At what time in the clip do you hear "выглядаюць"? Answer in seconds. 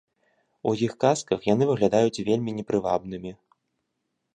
1.73-2.23